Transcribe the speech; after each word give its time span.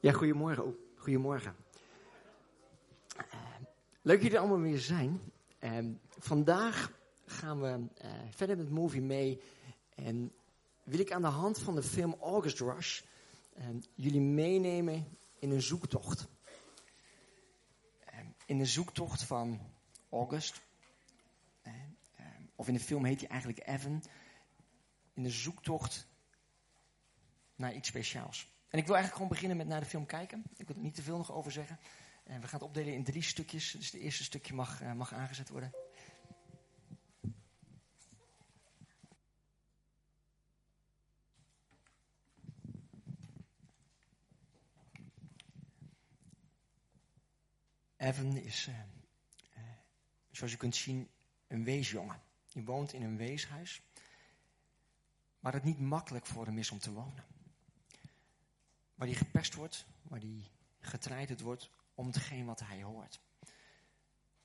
Ja, 0.00 0.12
goedemorgen. 0.12 0.64
Oh, 0.64 0.74
goedemorgen. 0.96 1.56
Uh, 3.16 3.24
leuk 4.02 4.14
dat 4.16 4.22
jullie 4.22 4.38
allemaal 4.38 4.60
weer 4.60 4.78
zijn. 4.78 5.20
Uh, 5.60 5.78
vandaag 6.18 6.92
gaan 7.26 7.60
we 7.60 7.68
uh, 8.04 8.10
verder 8.30 8.56
met 8.56 8.70
Movie 8.70 9.02
mee. 9.02 9.40
En 9.94 10.32
wil 10.82 10.98
ik 10.98 11.12
aan 11.12 11.22
de 11.22 11.28
hand 11.28 11.58
van 11.58 11.74
de 11.74 11.82
film 11.82 12.16
August 12.20 12.60
Rush 12.60 13.02
jullie 13.94 14.20
meenemen 14.20 15.18
in 15.38 15.50
een 15.50 15.62
zoektocht. 15.62 16.28
in 18.46 18.60
een 18.60 18.66
zoektocht 18.66 19.22
van 19.22 19.60
August. 20.10 20.60
of 22.54 22.68
in 22.68 22.74
de 22.74 22.80
film 22.80 23.04
heet 23.04 23.20
hij 23.20 23.28
eigenlijk 23.28 23.68
Evan. 23.68 24.02
In 25.14 25.22
de 25.22 25.30
zoektocht 25.30 26.06
naar 27.54 27.74
iets 27.74 27.88
speciaals. 27.88 28.50
En 28.70 28.78
ik 28.78 28.86
wil 28.86 28.94
eigenlijk 28.94 29.12
gewoon 29.12 29.28
beginnen 29.28 29.56
met 29.56 29.66
naar 29.66 29.80
de 29.80 29.86
film 29.86 30.06
kijken. 30.06 30.42
Ik 30.56 30.66
wil 30.66 30.76
er 30.76 30.82
niet 30.82 30.94
te 30.94 31.02
veel 31.02 31.16
nog 31.16 31.32
over 31.32 31.52
zeggen. 31.52 31.78
En 32.24 32.40
we 32.40 32.46
gaan 32.46 32.58
het 32.58 32.68
opdelen 32.68 32.94
in 32.94 33.04
drie 33.04 33.22
stukjes. 33.22 33.70
Dus 33.70 33.90
het 33.92 34.00
eerste 34.00 34.24
stukje 34.24 34.54
mag, 34.54 34.82
uh, 34.82 34.92
mag 34.92 35.14
aangezet 35.14 35.48
worden. 35.48 35.72
Evan 47.96 48.36
is, 48.36 48.66
uh, 48.68 48.74
uh, 48.74 49.62
zoals 50.30 50.52
je 50.52 50.58
kunt 50.58 50.76
zien, 50.76 51.08
een 51.46 51.64
weesjongen. 51.64 52.20
Hij 52.52 52.64
woont 52.64 52.92
in 52.92 53.02
een 53.02 53.16
weeshuis. 53.16 53.82
Waar 55.40 55.52
het 55.52 55.64
niet 55.64 55.80
makkelijk 55.80 56.26
voor 56.26 56.46
hem 56.46 56.58
is 56.58 56.70
om 56.70 56.78
te 56.78 56.92
wonen 56.92 57.24
waar 59.00 59.08
hij 59.08 59.18
gepest 59.18 59.54
wordt, 59.54 59.86
waar 60.02 60.20
hij 60.20 60.50
getreiterd 60.80 61.40
wordt 61.40 61.70
om 61.94 62.06
hetgeen 62.06 62.44
wat 62.44 62.60
hij 62.60 62.82
hoort. 62.82 63.20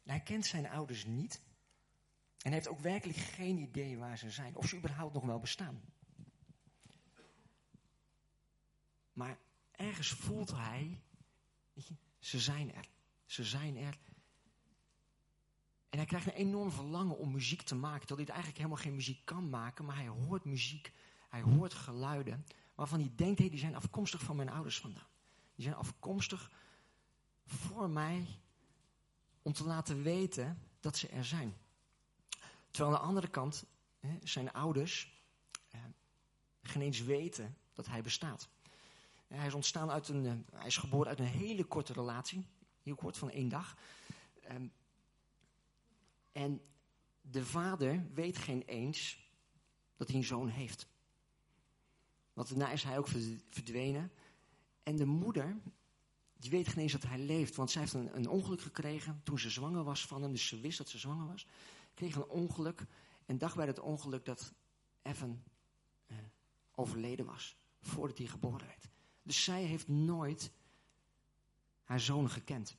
hij 0.04 0.20
kent 0.20 0.46
zijn 0.46 0.70
ouders 0.70 1.06
niet 1.06 1.42
en 2.42 2.52
heeft 2.52 2.68
ook 2.68 2.80
werkelijk 2.80 3.18
geen 3.18 3.58
idee 3.58 3.98
waar 3.98 4.18
ze 4.18 4.32
zijn, 4.32 4.56
of 4.56 4.68
ze 4.68 4.78
überhaupt 4.78 5.14
nog 5.14 5.24
wel 5.26 5.40
bestaan. 5.40 5.82
Maar 9.14 9.38
ergens 9.72 10.10
voelt 10.10 10.52
hij, 10.52 11.02
ze 12.20 12.40
zijn 12.40 12.74
er. 12.74 12.90
Ze 13.26 13.44
zijn 13.44 13.78
er. 13.78 13.98
En 15.90 15.98
hij 15.98 16.06
krijgt 16.06 16.28
een 16.28 16.34
enorm 16.34 16.72
verlangen 16.72 17.18
om 17.18 17.32
muziek 17.32 17.62
te 17.62 17.76
maken, 17.76 18.08
terwijl 18.08 18.28
hij 18.28 18.36
eigenlijk 18.36 18.58
helemaal 18.64 18.84
geen 18.84 18.96
muziek 18.96 19.26
kan 19.26 19.50
maken, 19.50 19.86
maar 19.86 19.96
hij 19.96 20.08
hoort 20.08 20.44
muziek, 20.44 20.92
hij 21.30 21.42
hoort 21.42 21.74
geluiden 21.74 22.46
waarvan 22.76 23.00
hij 23.00 23.12
denkt, 23.16 23.40
hey, 23.40 23.50
die 23.50 23.60
zijn 23.60 23.76
afkomstig 23.76 24.22
van 24.22 24.36
mijn 24.36 24.50
ouders 24.50 24.80
vandaan. 24.80 25.08
Die 25.56 25.64
zijn 25.64 25.76
afkomstig 25.76 26.52
voor 27.46 27.90
mij 27.90 28.26
om 29.42 29.54
te 29.54 29.64
laten 29.64 30.04
weten 30.04 30.62
dat 30.80 30.98
ze 30.98 31.08
er 31.08 31.26
zijn. 31.26 31.58
Terwijl 32.72 32.96
aan 32.96 33.02
de 33.02 33.08
andere 33.08 33.28
kant 33.28 33.66
hè, 34.00 34.18
zijn 34.24 34.52
ouders 34.52 35.24
eh, 35.70 35.80
geen 36.62 36.82
eens 36.82 37.02
weten 37.02 37.58
dat 37.74 37.88
hij 37.88 38.02
bestaat. 38.02 38.50
Hij 39.28 39.48
is 39.48 39.54
ontstaan 39.54 39.92
uit 39.92 40.08
een, 40.08 40.26
eh, 40.26 40.60
hij 40.60 40.68
is 40.68 40.78
geboren 40.78 41.08
uit 41.08 41.20
een 41.20 41.26
hele 41.26 41.64
korte 41.64 41.94
relatie, 41.94 42.48
heel 42.84 42.96
kort 42.96 43.18
van 43.18 43.30
één 43.30 43.50
dag. 43.50 43.78
Ehm, 44.44 44.68
en 46.32 46.62
de 47.22 47.46
vader 47.46 48.08
weet 48.14 48.38
geen 48.38 48.62
eens 48.62 49.30
dat 49.96 50.08
hij 50.08 50.18
een 50.18 50.24
zoon 50.24 50.48
heeft. 50.48 50.88
Want 52.36 52.50
daarna 52.50 52.72
is 52.72 52.84
hij 52.84 52.98
ook 52.98 53.08
verdwenen. 53.50 54.12
En 54.84 54.96
de 54.96 55.06
moeder, 55.06 55.58
die 56.38 56.52
weet 56.52 56.68
geen 56.68 56.84
eens 56.84 56.92
dat 56.92 57.04
hij 57.04 57.20
leeft. 57.20 57.56
Want 57.56 57.72
zij 57.72 57.82
heeft 57.82 57.94
een, 57.94 58.30
ongeluk 58.30 58.62
gekregen 58.62 59.22
toen 59.24 59.40
ze 59.40 59.50
zwanger 59.50 59.84
was 59.84 60.06
van 60.06 60.22
hem. 60.22 60.32
Dus 60.32 60.48
ze 60.48 60.60
wist 60.60 60.78
dat 60.78 60.90
ze 60.90 60.98
zwanger 60.98 61.28
was. 61.28 61.48
Kreeg 61.94 62.16
een 62.16 62.28
ongeluk. 62.28 62.86
En 63.26 63.38
dacht 63.38 63.56
bij 63.56 63.66
het 63.66 63.80
ongeluk 63.80 64.26
dat 64.26 64.54
Evan 65.02 65.44
eh, 66.08 66.18
overleden 66.72 67.26
was. 67.26 67.56
Voordat 67.82 68.18
hij 68.18 68.28
geboren 68.28 68.68
werd. 68.68 68.90
Dus 69.24 69.44
zij 69.44 69.64
heeft 69.64 69.88
nooit 69.88 70.52
haar 71.84 72.00
zoon 72.00 72.30
gekend. 72.30 72.76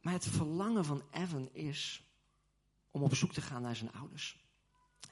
Maar 0.00 0.12
het 0.12 0.26
verlangen 0.26 0.84
van 0.84 1.02
Evan 1.10 1.48
is 1.52 2.04
om 2.90 3.02
op 3.02 3.14
zoek 3.14 3.32
te 3.32 3.40
gaan 3.40 3.62
naar 3.62 3.76
zijn 3.76 3.92
ouders. 3.92 4.49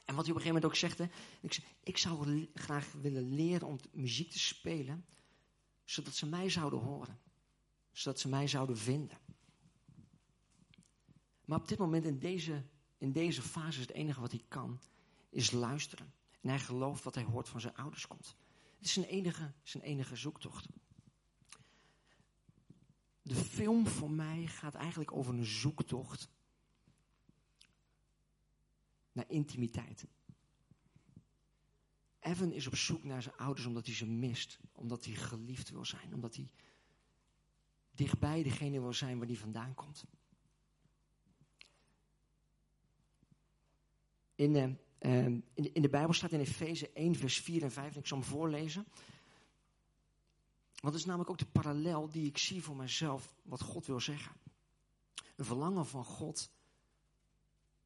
En 0.04 0.14
wat 0.14 0.26
hij 0.26 0.34
op 0.34 0.40
een 0.40 0.46
gegeven 0.46 0.46
moment 0.46 0.64
ook 0.64 0.74
zegt, 0.74 1.00
ik, 1.40 1.58
ik 1.82 1.98
zou 1.98 2.48
graag 2.54 2.92
willen 2.92 3.34
leren 3.34 3.68
om 3.68 3.78
muziek 3.92 4.30
te 4.30 4.38
spelen, 4.38 5.04
zodat 5.84 6.14
ze 6.14 6.26
mij 6.26 6.50
zouden 6.50 6.78
horen. 6.78 7.18
Zodat 7.92 8.20
ze 8.20 8.28
mij 8.28 8.48
zouden 8.48 8.78
vinden. 8.78 9.18
Maar 11.44 11.58
op 11.58 11.68
dit 11.68 11.78
moment, 11.78 12.04
in 12.04 12.18
deze, 12.18 12.64
in 12.98 13.12
deze 13.12 13.42
fase, 13.42 13.80
is 13.80 13.86
het 13.86 13.96
enige 13.96 14.20
wat 14.20 14.30
hij 14.30 14.44
kan, 14.48 14.80
is 15.30 15.50
luisteren. 15.50 16.12
En 16.40 16.48
hij 16.48 16.58
gelooft 16.58 17.04
wat 17.04 17.14
hij 17.14 17.24
hoort 17.24 17.48
van 17.48 17.60
zijn 17.60 17.76
ouders 17.76 18.06
komt. 18.06 18.36
Het 18.76 18.86
is 18.86 18.92
zijn 18.92 19.06
enige, 19.06 19.52
zijn 19.62 19.82
enige 19.82 20.16
zoektocht. 20.16 20.66
De 23.22 23.34
film 23.34 23.86
voor 23.86 24.10
mij 24.10 24.46
gaat 24.46 24.74
eigenlijk 24.74 25.12
over 25.12 25.34
een 25.34 25.44
zoektocht 25.44 26.28
naar 29.18 29.30
intimiteit. 29.30 30.06
Evan 32.20 32.52
is 32.52 32.66
op 32.66 32.76
zoek 32.76 33.04
naar 33.04 33.22
zijn 33.22 33.36
ouders 33.36 33.66
omdat 33.66 33.86
hij 33.86 33.94
ze 33.94 34.06
mist. 34.06 34.58
Omdat 34.72 35.04
hij 35.04 35.14
geliefd 35.14 35.70
wil 35.70 35.84
zijn. 35.84 36.14
Omdat 36.14 36.36
hij 36.36 36.50
dichtbij 37.90 38.42
degene 38.42 38.80
wil 38.80 38.92
zijn 38.92 39.18
waar 39.18 39.26
hij 39.26 39.36
vandaan 39.36 39.74
komt. 39.74 40.04
In, 44.34 44.54
uh, 44.54 45.24
in, 45.24 45.44
de, 45.54 45.72
in 45.72 45.82
de 45.82 45.88
Bijbel 45.88 46.12
staat 46.12 46.32
in 46.32 46.40
Efeze 46.40 46.90
1 46.92 47.14
vers 47.14 47.40
4 47.40 47.62
en 47.62 47.72
5. 47.72 47.92
En 47.92 48.00
ik 48.00 48.06
zal 48.06 48.18
hem 48.18 48.26
voorlezen. 48.26 48.86
Want 50.80 50.94
is 50.94 51.04
namelijk 51.04 51.30
ook 51.30 51.38
de 51.38 51.46
parallel 51.46 52.08
die 52.08 52.26
ik 52.26 52.38
zie 52.38 52.62
voor 52.62 52.76
mezelf. 52.76 53.34
Wat 53.42 53.62
God 53.62 53.86
wil 53.86 54.00
zeggen. 54.00 54.36
Een 55.36 55.44
verlangen 55.44 55.86
van 55.86 56.04
God 56.04 56.50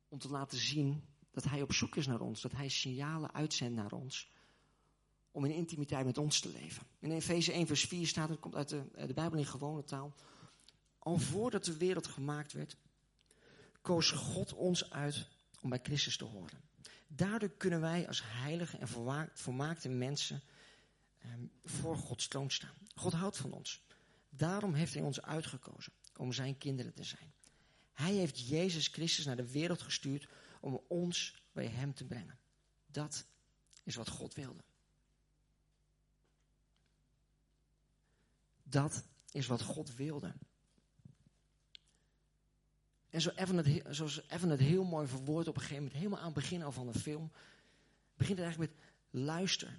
om 0.09 0.19
te 0.19 0.29
laten 0.29 0.59
zien 0.59 1.03
dat 1.33 1.45
hij 1.45 1.63
op 1.63 1.73
zoek 1.73 1.97
is 1.97 2.07
naar 2.07 2.21
ons, 2.21 2.41
dat 2.41 2.53
hij 2.53 2.69
signalen 2.69 3.33
uitzendt 3.33 3.77
naar 3.77 3.93
ons. 3.93 4.31
Om 5.31 5.45
in 5.45 5.55
intimiteit 5.55 6.05
met 6.05 6.19
ons 6.19 6.41
te 6.41 6.49
leven. 6.49 6.87
In 6.99 7.11
Efeze 7.11 7.53
1 7.53 7.67
vers 7.67 7.85
4 7.85 8.07
staat, 8.07 8.29
het 8.29 8.41
komt 8.41 8.55
uit 8.55 8.69
de, 8.69 9.07
de 9.07 9.15
Bijbel 9.15 9.39
in 9.39 9.47
gewone 9.47 9.85
taal. 9.85 10.15
Al 10.99 11.19
voordat 11.19 11.65
de 11.65 11.77
wereld 11.77 12.07
gemaakt 12.07 12.53
werd, 12.53 12.77
koos 13.81 14.11
God 14.11 14.55
ons 14.55 14.91
uit 14.91 15.29
om 15.61 15.71
bij 15.71 15.81
Christus 15.83 16.17
te 16.17 16.25
horen. 16.25 16.61
Daardoor 17.07 17.51
kunnen 17.51 17.81
wij 17.81 18.09
als 18.09 18.23
heilige 18.25 18.79
en 18.79 18.89
volmaakte 19.33 19.89
mensen 19.89 20.43
ehm, 21.19 21.45
voor 21.65 21.97
Gods 21.97 22.29
troon 22.29 22.51
staan. 22.51 22.75
God 22.95 23.13
houdt 23.13 23.37
van 23.37 23.53
ons. 23.53 23.83
Daarom 24.29 24.75
heeft 24.75 24.95
hij 24.95 25.03
ons 25.03 25.23
uitgekozen 25.23 25.93
om 26.17 26.33
zijn 26.33 26.59
kinderen 26.59 26.95
te 26.95 27.05
zijn. 27.05 27.33
Hij 27.93 28.13
heeft 28.13 28.49
Jezus 28.49 28.87
Christus 28.87 29.25
naar 29.25 29.37
de 29.37 29.53
wereld 29.53 29.83
gestuurd 29.83 30.29
om 30.63 30.81
ons 30.89 31.43
bij 31.53 31.67
Hem 31.67 31.95
te 31.95 32.05
brengen. 32.05 32.39
Dat 32.87 33.27
is 33.83 33.95
wat 33.95 34.09
God 34.09 34.35
wilde. 34.35 34.65
Dat 38.63 39.05
is 39.31 39.47
wat 39.47 39.63
God 39.63 39.95
wilde. 39.95 40.35
En 43.11 43.21
zo 43.21 43.31
Evan 43.31 43.57
het, 43.57 43.83
zoals 43.97 44.29
Evan 44.29 44.51
het 44.51 44.61
heel 44.61 44.85
mooi 44.85 45.07
verwoordt 45.07 45.49
op 45.49 45.55
een 45.55 45.61
gegeven 45.61 45.83
moment, 45.83 46.01
helemaal 46.01 46.19
aan 46.19 46.33
het 46.33 46.35
begin 46.35 46.63
al 46.63 46.73
van 46.73 46.87
de 46.87 46.99
film, 46.99 47.33
begint 48.17 48.39
het 48.39 48.47
eigenlijk 48.47 48.73
met 48.73 48.85
luister. 49.11 49.79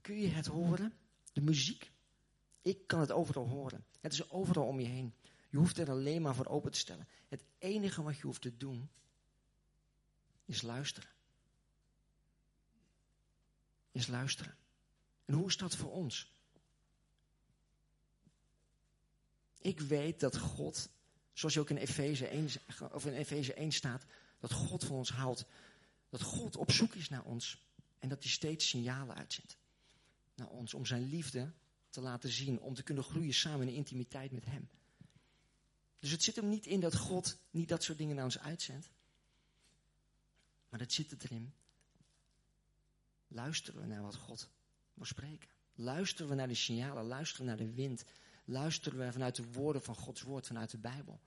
Kun 0.00 0.20
je 0.20 0.28
het 0.28 0.46
horen? 0.46 0.92
De 1.32 1.40
muziek. 1.40 1.92
Ik 2.62 2.86
kan 2.86 3.00
het 3.00 3.12
overal 3.12 3.48
horen. 3.48 3.84
Het 4.00 4.12
is 4.12 4.30
overal 4.30 4.66
om 4.66 4.80
je 4.80 4.88
heen. 4.88 5.14
Je 5.50 5.56
hoeft 5.56 5.78
er 5.78 5.90
alleen 5.90 6.22
maar 6.22 6.34
voor 6.34 6.46
open 6.46 6.72
te 6.72 6.78
stellen. 6.78 7.08
Het 7.28 7.44
enige 7.58 8.02
wat 8.02 8.16
je 8.16 8.22
hoeft 8.22 8.40
te 8.40 8.56
doen, 8.56 8.90
is 10.52 10.62
luisteren. 10.62 11.08
Is 13.92 14.06
luisteren. 14.06 14.56
En 15.24 15.34
hoe 15.34 15.46
is 15.46 15.56
dat 15.56 15.76
voor 15.76 15.90
ons? 15.90 16.32
Ik 19.58 19.80
weet 19.80 20.20
dat 20.20 20.38
God, 20.38 20.88
zoals 21.32 21.54
je 21.54 21.60
ook 21.60 21.70
in 21.70 21.76
Efeze 21.76 22.26
1, 22.26 22.48
of 22.92 23.06
in 23.06 23.12
Efeze 23.12 23.54
1 23.54 23.72
staat, 23.72 24.04
dat 24.38 24.52
God 24.52 24.84
van 24.84 24.96
ons 24.96 25.10
houdt. 25.10 25.44
Dat 26.08 26.22
God 26.22 26.56
op 26.56 26.70
zoek 26.70 26.94
is 26.94 27.08
naar 27.08 27.24
ons. 27.24 27.62
En 27.98 28.08
dat 28.08 28.22
hij 28.22 28.32
steeds 28.32 28.68
signalen 28.68 29.16
uitzendt. 29.16 29.56
Naar 30.34 30.48
ons. 30.48 30.74
Om 30.74 30.86
zijn 30.86 31.08
liefde 31.08 31.52
te 31.90 32.00
laten 32.00 32.30
zien. 32.30 32.60
Om 32.60 32.74
te 32.74 32.82
kunnen 32.82 33.04
groeien 33.04 33.34
samen 33.34 33.68
in 33.68 33.74
intimiteit 33.74 34.32
met 34.32 34.44
hem. 34.44 34.68
Dus 35.98 36.10
het 36.10 36.22
zit 36.22 36.36
hem 36.36 36.48
niet 36.48 36.66
in 36.66 36.80
dat 36.80 36.96
God 36.96 37.38
niet 37.50 37.68
dat 37.68 37.82
soort 37.82 37.98
dingen 37.98 38.14
naar 38.14 38.24
ons 38.24 38.38
uitzendt. 38.38 38.90
Maar 40.72 40.80
dat 40.80 40.92
zit 40.92 41.24
erin. 41.24 41.54
Luisteren 43.28 43.80
we 43.80 43.86
naar 43.86 44.02
wat 44.02 44.16
God 44.16 44.50
nog 44.94 45.06
spreken? 45.06 45.48
Luisteren 45.74 46.28
we 46.28 46.34
naar 46.34 46.48
de 46.48 46.54
signalen, 46.54 47.04
luisteren 47.04 47.44
we 47.44 47.48
naar 47.48 47.66
de 47.66 47.74
wind, 47.74 48.04
luisteren 48.44 48.98
we 48.98 49.12
vanuit 49.12 49.36
de 49.36 49.52
woorden 49.52 49.82
van 49.82 49.94
Gods 49.94 50.22
woord, 50.22 50.46
vanuit 50.46 50.70
de 50.70 50.78
Bijbel? 50.78 51.20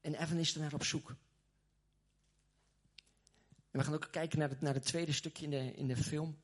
En 0.00 0.14
Evan 0.14 0.36
is 0.36 0.54
er 0.54 0.60
naar 0.60 0.74
op 0.74 0.84
zoek. 0.84 1.08
En 3.70 3.78
we 3.78 3.84
gaan 3.84 3.94
ook 3.94 4.08
kijken 4.10 4.38
naar 4.38 4.48
het, 4.48 4.60
naar 4.60 4.74
het 4.74 4.84
tweede 4.84 5.12
stukje 5.12 5.44
in 5.44 5.50
de, 5.50 5.72
in 5.74 5.86
de 5.86 5.96
film. 5.96 6.42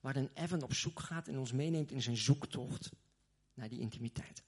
Waarin 0.00 0.30
Evan 0.34 0.62
op 0.62 0.74
zoek 0.74 1.00
gaat 1.00 1.28
en 1.28 1.38
ons 1.38 1.52
meeneemt 1.52 1.90
in 1.90 2.02
zijn 2.02 2.16
zoektocht 2.16 2.90
naar 3.54 3.68
die 3.68 3.80
intimiteit. 3.80 4.42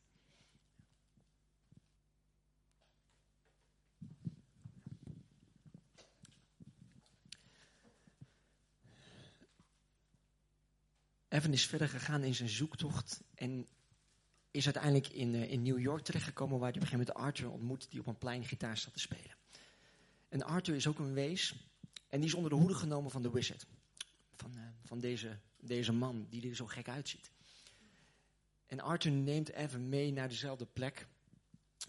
Evan 11.31 11.53
is 11.53 11.67
verder 11.67 11.89
gegaan 11.89 12.23
in 12.23 12.35
zijn 12.35 12.49
zoektocht 12.49 13.21
en 13.35 13.67
is 14.51 14.65
uiteindelijk 14.65 15.09
in, 15.09 15.35
uh, 15.35 15.51
in 15.51 15.63
New 15.63 15.79
York 15.79 16.03
terechtgekomen 16.03 16.59
waar 16.59 16.73
hij 16.73 16.81
op 16.81 16.83
een 16.83 16.89
gegeven 16.89 17.15
moment 17.15 17.27
Arthur 17.27 17.51
ontmoet 17.51 17.91
die 17.91 18.01
op 18.01 18.07
een 18.07 18.19
plein 18.19 18.45
gitaar 18.45 18.79
zat 18.79 18.93
te 18.93 18.99
spelen. 18.99 19.37
En 20.29 20.43
Arthur 20.43 20.75
is 20.75 20.87
ook 20.87 20.99
een 20.99 21.13
wees 21.13 21.55
en 22.09 22.19
die 22.21 22.29
is 22.29 22.35
onder 22.35 22.51
de 22.51 22.57
hoede 22.57 22.75
genomen 22.75 23.11
van 23.11 23.23
de 23.23 23.31
wizard. 23.31 23.67
Van, 24.37 24.53
uh, 24.57 24.63
van 24.85 25.01
deze, 25.01 25.39
deze 25.61 25.93
man 25.93 26.27
die 26.31 26.49
er 26.49 26.57
zo 26.57 26.67
gek 26.67 26.89
uitziet. 26.89 27.31
En 28.67 28.81
Arthur 28.81 29.13
neemt 29.13 29.53
Evan 29.53 29.89
mee 29.89 30.13
naar 30.13 30.29
dezelfde 30.29 30.67
plek 30.67 31.07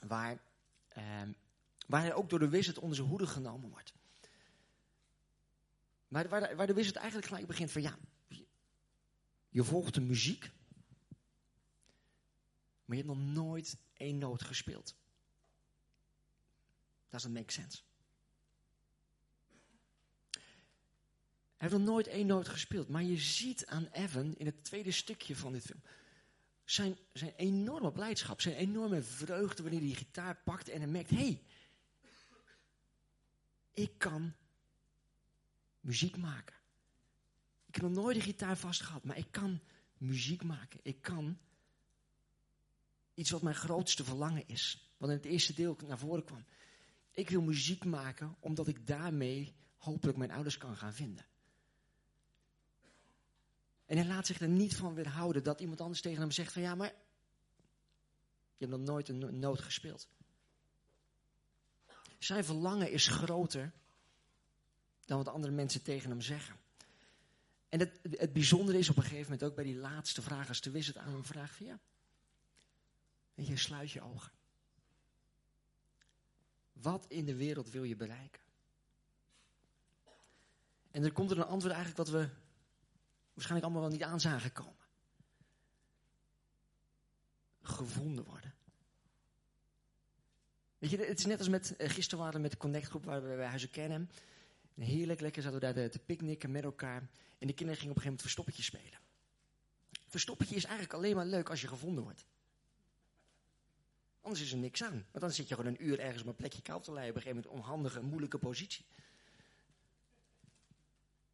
waar, 0.07 0.41
uh, 0.97 1.21
waar 1.87 2.01
hij 2.01 2.13
ook 2.13 2.29
door 2.29 2.39
de 2.39 2.49
wizard 2.49 2.79
onder 2.79 2.95
zijn 2.95 3.07
hoede 3.07 3.27
genomen 3.27 3.69
wordt. 3.69 3.93
Waar, 6.07 6.55
waar 6.55 6.67
de 6.67 6.73
wizard 6.73 6.95
eigenlijk 6.95 7.27
gelijk 7.27 7.47
begint 7.47 7.71
van 7.71 7.81
ja, 7.81 7.97
je 9.51 9.63
volgt 9.63 9.93
de 9.93 10.01
muziek, 10.01 10.51
maar 12.85 12.97
je 12.97 13.03
hebt 13.03 13.17
nog 13.17 13.33
nooit 13.33 13.77
één 13.93 14.17
noot 14.17 14.43
gespeeld. 14.43 14.95
Doesn't 17.09 17.33
make 17.33 17.51
sense. 17.51 17.81
Hij 21.57 21.69
heeft 21.69 21.81
nog 21.81 21.93
nooit 21.93 22.07
één 22.07 22.27
noot 22.27 22.47
gespeeld. 22.47 22.87
Maar 22.87 23.03
je 23.03 23.17
ziet 23.17 23.65
aan 23.65 23.87
Evan 23.91 24.35
in 24.35 24.45
het 24.45 24.63
tweede 24.63 24.91
stukje 24.91 25.35
van 25.35 25.51
dit 25.51 25.63
film. 25.63 25.81
Zijn, 26.63 26.97
zijn 27.13 27.33
enorme 27.35 27.91
blijdschap, 27.91 28.41
zijn 28.41 28.55
enorme 28.55 29.01
vreugde 29.01 29.61
wanneer 29.61 29.79
hij 29.79 29.89
die 29.89 29.97
gitaar 29.97 30.41
pakt 30.43 30.69
en 30.69 30.81
hij 30.81 30.89
merkt: 30.89 31.09
hé, 31.09 31.15
hey, 31.15 31.41
ik 33.73 33.97
kan 33.97 34.33
muziek 35.79 36.17
maken. 36.17 36.60
Ik 37.71 37.77
heb 37.77 37.85
nog 37.85 38.03
nooit 38.03 38.15
een 38.15 38.21
gitaar 38.21 38.57
vast 38.57 38.81
gehad, 38.81 39.03
maar 39.03 39.17
ik 39.17 39.31
kan 39.31 39.61
muziek 39.97 40.43
maken. 40.43 40.79
Ik 40.83 41.01
kan 41.01 41.37
iets 43.13 43.29
wat 43.29 43.41
mijn 43.41 43.55
grootste 43.55 44.03
verlangen 44.03 44.47
is. 44.47 44.91
Wat 44.97 45.09
in 45.09 45.15
het 45.15 45.25
eerste 45.25 45.53
deel 45.53 45.77
naar 45.87 45.97
voren 45.97 46.23
kwam. 46.23 46.45
Ik 47.11 47.29
wil 47.29 47.41
muziek 47.41 47.85
maken 47.85 48.35
omdat 48.39 48.67
ik 48.67 48.87
daarmee 48.87 49.55
hopelijk 49.77 50.17
mijn 50.17 50.31
ouders 50.31 50.57
kan 50.57 50.77
gaan 50.77 50.93
vinden. 50.93 51.25
En 53.85 53.97
hij 53.97 54.05
laat 54.05 54.25
zich 54.25 54.41
er 54.41 54.49
niet 54.49 54.75
van 54.75 54.93
weerhouden 54.93 55.43
dat 55.43 55.59
iemand 55.59 55.81
anders 55.81 56.01
tegen 56.01 56.21
hem 56.21 56.31
zegt 56.31 56.53
van 56.53 56.61
ja, 56.61 56.75
maar 56.75 56.93
je 58.57 58.65
hebt 58.65 58.71
nog 58.77 58.87
nooit 58.87 59.09
een 59.09 59.39
noot 59.39 59.61
gespeeld. 59.61 60.09
Zijn 62.19 62.45
verlangen 62.45 62.91
is 62.91 63.07
groter 63.07 63.73
dan 65.05 65.17
wat 65.17 65.33
andere 65.33 65.53
mensen 65.53 65.83
tegen 65.83 66.09
hem 66.09 66.21
zeggen. 66.21 66.60
En 67.71 67.79
het, 67.79 67.99
het 68.09 68.33
bijzondere 68.33 68.77
is 68.77 68.89
op 68.89 68.97
een 68.97 69.03
gegeven 69.03 69.23
moment 69.23 69.43
ook 69.43 69.55
bij 69.55 69.63
die 69.63 69.75
laatste 69.75 70.21
vraag, 70.21 70.47
als 70.47 70.61
de 70.61 70.71
wizard 70.71 70.97
aan 70.97 71.11
hem 71.11 71.25
vraagt 71.25 71.55
van 71.55 71.65
ja, 71.65 71.79
weet 73.33 73.47
je, 73.47 73.57
sluit 73.57 73.91
je 73.91 74.01
ogen. 74.01 74.31
Wat 76.73 77.05
in 77.07 77.25
de 77.25 77.35
wereld 77.35 77.69
wil 77.69 77.83
je 77.83 77.95
bereiken? 77.95 78.41
En 80.91 81.03
er 81.03 81.11
komt 81.11 81.31
er 81.31 81.37
een 81.37 81.43
antwoord 81.43 81.73
eigenlijk 81.73 82.09
wat 82.09 82.19
we 82.19 82.29
waarschijnlijk 83.33 83.65
allemaal 83.65 83.89
wel 83.89 83.97
niet 83.97 84.07
aan 84.07 84.19
zagen 84.19 84.51
komen. 84.51 84.85
Gevonden 87.61 88.25
worden. 88.25 88.53
Weet 90.77 90.89
je, 90.89 90.97
het 90.97 91.19
is 91.19 91.25
net 91.25 91.39
als 91.39 91.49
met, 91.49 91.75
eh, 91.75 91.89
gisteren 91.89 92.23
waren 92.23 92.41
met 92.41 92.51
de 92.51 92.57
connectgroep 92.57 93.05
waar 93.05 93.21
we 93.21 93.35
bij 93.35 93.45
Huizen 93.45 93.69
Kennen. 93.69 94.09
Heerlijk, 94.75 95.19
lekker 95.19 95.41
zaten 95.41 95.59
we 95.59 95.73
daar 95.73 95.89
te, 95.89 95.99
picknicken 95.99 96.51
met 96.51 96.63
elkaar. 96.63 97.09
En 97.37 97.47
de 97.47 97.53
kinderen 97.53 97.81
gingen 97.81 97.95
op 97.95 97.97
een 97.97 98.01
gegeven 98.01 98.03
moment 98.03 98.21
verstoppertje 98.21 98.63
spelen. 98.63 98.99
Verstoppertje 100.07 100.55
is 100.55 100.63
eigenlijk 100.63 100.93
alleen 100.93 101.15
maar 101.15 101.25
leuk 101.25 101.49
als 101.49 101.61
je 101.61 101.67
gevonden 101.67 102.03
wordt. 102.03 102.25
Anders 104.21 104.41
is 104.41 104.51
er 104.51 104.57
niks 104.57 104.83
aan. 104.83 105.05
Want 105.11 105.19
dan 105.19 105.31
zit 105.31 105.47
je 105.47 105.55
gewoon 105.55 105.71
een 105.71 105.85
uur 105.85 105.99
ergens 105.99 106.21
op 106.21 106.27
een 106.27 106.35
plekje 106.35 106.61
koud 106.61 106.83
te 106.83 106.91
leiden. 106.91 107.15
Op 107.15 107.17
een 107.17 107.27
gegeven 107.27 107.49
moment 107.49 107.65
onhandige, 107.65 108.01
moeilijke 108.01 108.37
positie. 108.37 108.85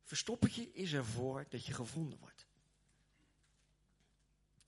Verstoppertje 0.03 0.71
is 0.73 0.93
ervoor 0.93 1.45
dat 1.49 1.65
je 1.65 1.73
gevonden 1.73 2.19
wordt. 2.19 2.45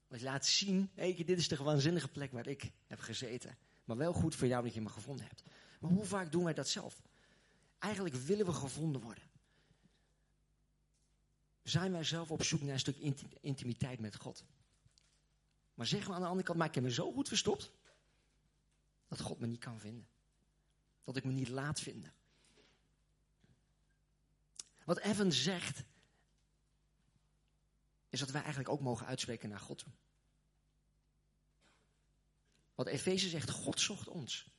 Want 0.08 0.22
je 0.22 0.28
laat 0.28 0.46
zien, 0.46 0.92
dit 0.96 1.30
is 1.30 1.48
de 1.48 1.64
waanzinnige 1.64 2.08
plek 2.08 2.32
waar 2.32 2.48
ik 2.48 2.72
heb 2.88 3.00
gezeten. 3.00 3.58
Maar 3.84 3.98
wel 3.98 4.14
goed 4.14 4.36
voor 4.36 4.48
jou 4.48 4.64
dat 4.64 4.74
je 4.74 4.82
me 4.82 4.90
gevonden 4.90 5.26
hebt. 5.26 5.44
Maar 5.80 5.92
hoe 5.92 6.06
vaak 6.06 6.32
doen 6.32 6.44
wij 6.44 6.54
dat 6.54 6.68
zelf? 6.68 7.02
Eigenlijk 7.80 8.16
willen 8.16 8.46
we 8.46 8.54
gevonden 8.54 9.02
worden. 9.02 9.24
Zijn 11.64 11.92
wij 11.92 12.04
zelf 12.04 12.32
op 12.32 12.44
zoek 12.44 12.62
naar 12.62 12.74
een 12.74 12.80
stuk 12.80 12.98
intimiteit 13.42 14.00
met 14.00 14.16
God? 14.16 14.44
Maar 15.74 15.88
zeggen 15.88 16.10
we 16.10 16.16
aan 16.16 16.22
de 16.22 16.28
andere 16.28 16.46
kant, 16.46 16.58
maar 16.58 16.68
ik 16.68 16.76
heb 16.76 16.84
me 16.84 16.92
zo 16.92 17.12
goed 17.12 17.28
verstopt, 17.28 17.72
dat 19.08 19.22
God 19.22 19.40
me 19.40 19.48
niet 19.48 19.60
kan 19.60 19.80
vinden. 19.80 20.08
Dat 21.04 21.16
ik 21.16 21.24
me 21.24 21.32
niet 21.32 21.50
laat 21.50 21.80
vinden. 21.80 22.14
Wat 24.86 25.00
Evan 25.00 25.32
zegt, 25.32 25.84
is 28.10 28.20
dat 28.20 28.32
wij 28.32 28.42
eigenlijk 28.42 28.70
ook 28.72 28.80
mogen 28.80 29.06
uitspreken 29.06 29.50
naar 29.50 29.60
God 29.60 29.86
Wat 32.76 32.88
Efeze 32.88 33.30
zegt, 33.30 33.50
God 33.50 33.80
zocht 33.80 34.08
ons. 34.08 34.50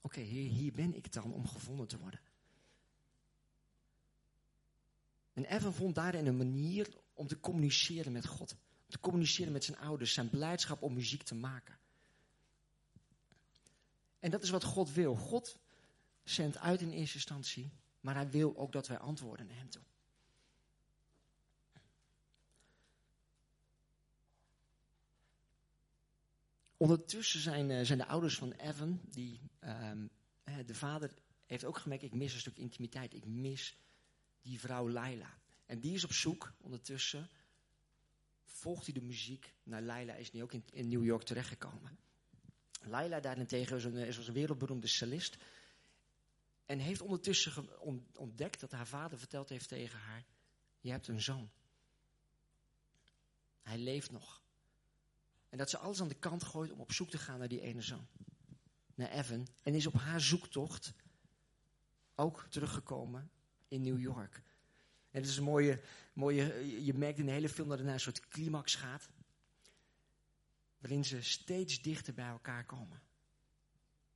Oké, 0.00 0.20
hier, 0.20 0.72
ben 0.72 0.96
ik 0.96 1.12
dan 1.12 1.32
om 1.32 1.46
gevonden 1.46 1.88
te 1.88 1.98
worden. 1.98 2.20
En 5.32 5.44
Evan 5.44 5.74
vond 5.74 5.94
daarin 5.94 6.26
een 6.26 6.36
manier 6.36 6.88
om 7.14 7.26
te 7.26 7.40
communiceren 7.40 8.12
met 8.12 8.26
God. 8.26 8.56
Te 8.86 9.00
communiceren 9.00 9.52
met 9.52 9.64
zijn 9.64 9.78
ouders, 9.78 10.12
zijn 10.12 10.30
blijdschap 10.30 10.82
om 10.82 10.94
muziek 10.94 11.22
te 11.22 11.34
maken. 11.34 11.78
En 14.18 14.30
dat 14.30 14.42
is 14.42 14.50
wat 14.50 14.64
God 14.64 14.92
wil. 14.92 15.16
God 15.16 15.58
zendt 16.24 16.58
uit 16.58 16.80
in 16.80 16.90
eerste 16.90 17.14
instantie, 17.14 17.70
maar 18.00 18.14
hij 18.14 18.30
wil 18.30 18.56
ook 18.56 18.72
dat 18.72 18.86
wij 18.86 18.98
antwoorden 18.98 19.46
naar 19.46 19.56
hem 19.56 19.70
toe. 19.70 19.82
Ondertussen 26.80 27.40
zijn, 27.40 27.70
uh, 27.70 27.84
zijn 27.84 27.98
de 27.98 28.06
ouders 28.06 28.38
van 28.38 28.52
Evan, 28.52 29.00
die, 29.08 29.40
um, 29.64 30.10
de 30.66 30.74
vader 30.74 31.14
heeft 31.46 31.64
ook 31.64 31.78
gemerkt, 31.78 32.02
ik 32.02 32.14
mis 32.14 32.32
een 32.32 32.40
stuk 32.40 32.56
intimiteit, 32.56 33.14
ik 33.14 33.24
mis 33.26 33.76
die 34.42 34.60
vrouw 34.60 34.90
Laila. 34.90 35.38
En 35.66 35.80
die 35.80 35.94
is 35.94 36.04
op 36.04 36.12
zoek, 36.12 36.52
ondertussen 36.60 37.30
volgt 38.44 38.84
hij 38.84 38.94
de 38.94 39.00
muziek 39.00 39.54
naar 39.62 39.82
Laila, 39.82 40.14
is 40.14 40.32
nu 40.32 40.42
ook 40.42 40.52
in, 40.52 40.64
in 40.72 40.88
New 40.88 41.04
York 41.04 41.22
terechtgekomen. 41.22 41.98
Laila 42.82 43.20
daarentegen 43.20 43.76
is 43.76 43.84
een, 43.84 43.94
is 43.94 44.26
een 44.26 44.34
wereldberoemde 44.34 44.86
cellist. 44.86 45.36
En 46.66 46.78
heeft 46.78 47.00
ondertussen 47.00 47.80
ontdekt 48.16 48.60
dat 48.60 48.72
haar 48.72 48.86
vader 48.86 49.18
verteld 49.18 49.48
heeft 49.48 49.68
tegen 49.68 49.98
haar, 49.98 50.24
je 50.80 50.90
hebt 50.90 51.08
een 51.08 51.22
zoon. 51.22 51.50
Hij 53.62 53.78
leeft 53.78 54.10
nog. 54.10 54.42
En 55.50 55.58
dat 55.58 55.70
ze 55.70 55.78
alles 55.78 56.00
aan 56.00 56.08
de 56.08 56.14
kant 56.14 56.42
gooit 56.42 56.70
om 56.70 56.80
op 56.80 56.92
zoek 56.92 57.10
te 57.10 57.18
gaan 57.18 57.38
naar 57.38 57.48
die 57.48 57.60
ene 57.60 57.80
zoon. 57.80 58.06
Naar 58.94 59.10
Evan. 59.10 59.46
En 59.62 59.74
is 59.74 59.86
op 59.86 59.94
haar 59.94 60.20
zoektocht 60.20 60.92
ook 62.14 62.46
teruggekomen 62.48 63.30
in 63.68 63.82
New 63.82 64.00
York. 64.00 64.42
En 65.10 65.20
het 65.20 65.30
is 65.30 65.36
een 65.36 65.44
mooie, 65.44 65.80
mooie, 66.12 66.84
je 66.84 66.94
merkt 66.94 67.18
in 67.18 67.26
de 67.26 67.32
hele 67.32 67.48
film 67.48 67.68
dat 67.68 67.76
het 67.76 67.86
naar 67.86 67.94
een 67.94 68.00
soort 68.00 68.28
climax 68.28 68.74
gaat. 68.74 69.08
Waarin 70.78 71.04
ze 71.04 71.22
steeds 71.22 71.82
dichter 71.82 72.14
bij 72.14 72.28
elkaar 72.28 72.64
komen. 72.64 73.02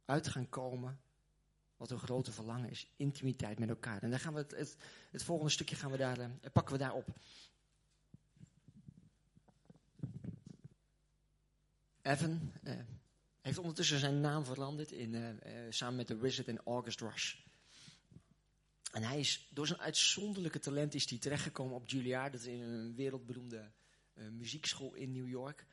Uit 0.05 0.29
gaan 0.29 0.49
komen 0.49 1.01
wat 1.77 1.91
een 1.91 1.99
grote 1.99 2.33
verlangen 2.33 2.71
is. 2.71 2.93
Intimiteit 2.97 3.59
met 3.59 3.69
elkaar. 3.69 4.03
En 4.03 4.11
dan 4.11 4.19
gaan 4.21 4.33
we 4.33 4.39
het, 4.39 4.51
het, 4.51 4.77
het 5.11 5.23
volgende 5.23 5.51
stukje 5.51 5.77
gaan 5.77 5.91
we 5.91 5.97
daar, 5.97 6.19
uh, 6.19 6.27
pakken 6.53 6.73
we 6.73 6.79
daar 6.79 6.95
op. 6.95 7.09
Evan 12.05 12.53
uh, 12.65 12.75
heeft 13.41 13.59
ondertussen 13.59 13.99
zijn 13.99 14.21
naam 14.21 14.45
veranderd 14.45 14.91
in, 14.93 15.15
uh, 15.15 15.31
samen 15.69 15.97
met 15.97 16.09
de 16.09 16.17
Wizard 16.17 16.49
en 16.49 16.61
August 16.65 17.01
Rush. 17.01 17.35
En 18.93 19.03
hij 19.03 19.21
is 19.21 19.49
door 19.51 19.67
zijn 19.67 19.81
uitzonderlijke 19.81 20.59
talent 20.59 20.95
is 20.95 21.11
hij 21.11 21.19
terechtgekomen 21.19 21.75
op 21.75 21.89
Juilliard. 21.89 22.33
Dat 22.33 22.41
is 22.41 22.47
een 22.47 22.95
wereldberoemde 22.95 23.71
muziekschool 24.15 24.95
in 24.95 25.13
New 25.13 25.29
York. 25.29 25.67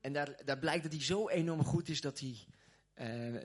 En 0.00 0.12
daar, 0.12 0.44
daar 0.44 0.58
blijkt 0.58 0.82
dat 0.82 0.92
hij 0.92 1.02
zo 1.02 1.28
enorm 1.28 1.64
goed 1.64 1.88
is 1.88 2.00
dat, 2.00 2.20
hij, 2.20 2.46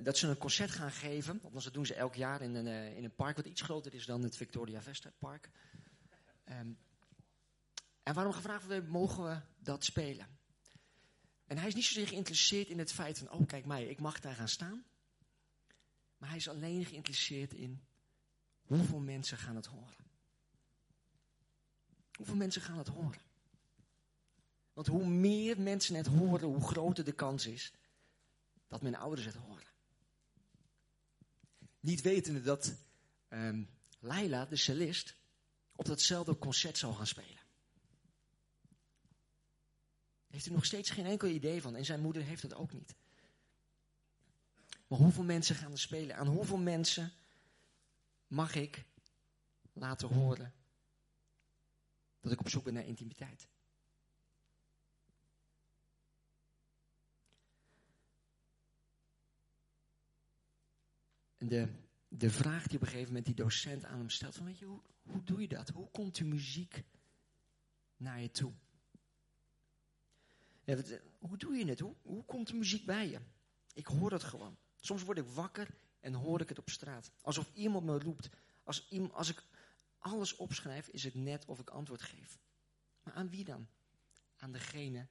dat 0.04 0.18
ze 0.18 0.27
een 0.27 0.38
concert 0.38 0.72
gaan 0.72 0.92
geven. 0.92 1.39
Althans, 1.44 1.63
dat 1.63 1.74
doen 1.74 1.86
ze 1.86 1.94
elk 1.94 2.16
jaar 2.16 2.42
in 2.42 2.56
een, 2.56 2.96
in 2.96 3.04
een 3.04 3.16
park 3.16 3.36
wat 3.36 3.46
iets 3.46 3.62
groter 3.62 3.94
is 3.94 4.06
dan 4.06 4.24
het 4.24 4.38
Victoria 4.38 4.82
Vesta 4.82 5.12
Park. 5.20 5.50
Um, 6.50 6.77
en 8.04 8.13
waarom 8.13 8.34
gevraagd 8.34 8.66
wordt, 8.66 8.88
mogen 8.88 9.24
we 9.24 9.39
dat 9.60 9.84
spelen? 9.84 10.37
En 11.48 11.58
hij 11.58 11.68
is 11.68 11.74
niet 11.74 11.86
zozeer 11.86 12.08
geïnteresseerd 12.08 12.70
in 12.70 12.80
het 12.80 12.92
feit 12.92 13.18
van, 13.18 13.32
oh 13.32 13.48
kijk 13.48 13.66
mij, 13.66 13.86
ik 13.86 14.00
mag 14.00 14.20
daar 14.20 14.36
gaan 14.36 14.48
staan. 14.48 14.86
Maar 16.18 16.30
hij 16.30 16.38
is 16.38 16.50
alleen 16.50 16.86
geïnteresseerd 16.86 17.54
in 17.54 17.82
hoeveel 18.62 19.00
mensen 19.00 19.38
gaan 19.38 19.56
het 19.56 19.66
horen. 19.66 20.06
Hoeveel 22.16 22.36
mensen 22.36 22.62
gaan 22.62 22.77
het 22.77 22.88
horen? 22.88 23.22
Want 24.74 24.88
hoe 24.88 25.06
meer 25.06 25.62
mensen 25.62 25.96
het 25.96 26.08
horen, 26.08 26.48
hoe 26.48 26.68
groter 26.68 27.04
de 27.04 27.12
kans 27.12 27.46
is 27.46 27.74
dat 28.68 28.82
mijn 28.82 28.96
ouders 28.96 29.25
het 29.25 29.36
horen. 29.36 29.68
Niet 31.80 32.01
wetende 32.01 32.42
dat 32.42 32.75
um, 33.30 33.70
Laila, 34.00 34.46
de 34.46 34.56
cellist, 34.56 35.16
op 35.75 35.86
datzelfde 35.86 36.38
concert 36.38 36.77
zou 36.77 36.94
gaan 36.94 37.08
spelen. 37.08 37.37
Heeft 40.27 40.46
er 40.46 40.51
nog 40.51 40.65
steeds 40.65 40.89
geen 40.89 41.05
enkel 41.05 41.27
idee 41.27 41.62
van. 41.62 41.75
En 41.75 41.86
zijn 41.86 42.01
moeder 42.01 42.24
heeft 42.24 42.41
het 42.41 42.53
ook 42.53 42.74
niet. 42.74 42.96
Maar 44.88 45.00
hoeveel 45.00 45.24
mensen 45.24 45.55
gaan 45.55 45.72
er 45.72 45.79
spelen? 45.79 46.15
Aan 46.15 46.27
hoeveel 46.27 46.57
mensen 46.57 47.13
mag 48.27 48.55
ik 48.55 48.86
laten 49.74 50.07
horen 50.07 50.53
dat 52.19 52.31
ik 52.31 52.39
op 52.39 52.50
zoek 52.50 52.63
ben 52.63 52.74
naar 52.74 52.86
intimiteit? 52.86 53.48
En 61.38 61.48
de, 61.48 61.69
de 62.07 62.29
vraag 62.29 62.67
die 62.67 62.75
op 62.75 62.81
een 62.81 62.88
gegeven 62.88 63.07
moment 63.07 63.25
die 63.25 63.36
docent 63.36 63.86
aan 63.86 63.98
hem 63.98 64.10
stelt: 64.10 64.36
van, 64.36 64.46
weet 64.46 64.60
je, 64.60 64.65
hoe, 64.65 64.81
hoe 65.03 65.24
doe 65.24 65.41
je 65.41 65.48
dat? 65.48 65.69
Hoe 65.69 65.91
komt 65.91 66.15
de 66.15 66.24
muziek 66.24 66.84
naar 67.98 68.22
je 68.22 68.31
toe? 68.31 68.53
Ja, 70.67 70.77
hoe 71.19 71.38
doe 71.38 71.55
je 71.55 71.65
het? 71.65 71.79
Hoe, 71.79 71.95
hoe 72.01 72.25
komt 72.25 72.47
de 72.47 72.53
muziek 72.53 72.86
bij 72.86 73.09
je? 73.09 73.19
Ik 73.74 73.86
hoor 73.86 74.12
het 74.12 74.24
gewoon. 74.24 74.57
Soms 74.79 75.03
word 75.03 75.17
ik 75.17 75.25
wakker 75.25 75.75
en 76.00 76.13
hoor 76.13 76.41
ik 76.41 76.50
het 76.50 76.59
op 76.59 76.69
straat. 76.69 77.12
Alsof 77.21 77.50
iemand 77.53 77.86
me 77.86 78.00
roept. 78.00 78.29
Als, 78.63 78.93
als 79.12 79.29
ik 79.29 79.43
alles 79.97 80.36
opschrijf, 80.36 80.88
is 80.88 81.03
het 81.03 81.13
net 81.13 81.45
of 81.45 81.59
ik 81.59 81.69
antwoord 81.69 82.01
geef. 82.01 82.39
Maar 83.03 83.13
aan 83.13 83.29
wie 83.29 83.43
dan? 83.43 83.67
Aan 84.38 84.51
degene 84.51 85.07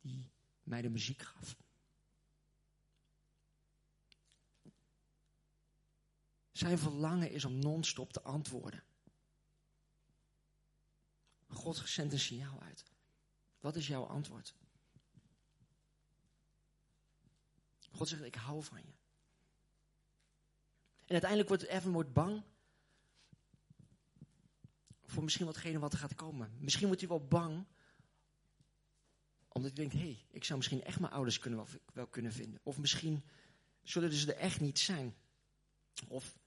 die 0.00 0.30
mij 0.62 0.82
de 0.82 0.88
muziek 0.88 1.22
gaf. 1.22 1.56
Zijn 6.52 6.78
verlangen 6.78 7.30
is 7.30 7.44
om 7.44 7.58
non-stop 7.58 8.12
te 8.12 8.22
antwoorden. 8.22 8.82
God 11.48 11.76
zendt 11.76 12.12
een 12.12 12.18
signaal 12.18 12.60
uit. 12.60 12.84
Wat 13.60 13.76
is 13.76 13.86
jouw 13.86 14.04
antwoord? 14.04 14.54
God 17.96 18.08
zegt, 18.08 18.22
ik 18.22 18.34
hou 18.34 18.62
van 18.62 18.78
je. 18.78 18.92
En 21.04 21.12
uiteindelijk 21.12 21.48
wordt 21.48 21.62
Evan 21.62 21.92
wordt 21.92 22.12
bang 22.12 22.42
voor 25.04 25.22
misschien 25.22 25.46
watgene 25.46 25.78
wat 25.78 25.92
er 25.92 25.98
gaat 25.98 26.14
komen. 26.14 26.56
Misschien 26.58 26.86
wordt 26.86 27.00
hij 27.00 27.10
wel 27.10 27.26
bang 27.26 27.66
omdat 29.56 29.76
hij 29.76 29.86
denkt, 29.86 29.94
hé, 29.94 30.10
hey, 30.10 30.26
ik 30.30 30.44
zou 30.44 30.58
misschien 30.58 30.84
echt 30.84 31.00
mijn 31.00 31.12
ouders 31.12 31.38
kunnen 31.38 31.58
wel, 31.58 31.68
wel 31.92 32.06
kunnen 32.06 32.32
vinden. 32.32 32.60
Of 32.62 32.78
misschien 32.78 33.24
zullen 33.82 34.12
ze 34.12 34.34
er 34.34 34.40
echt 34.40 34.60
niet 34.60 34.78
zijn. 34.78 35.14
Of 36.08 36.38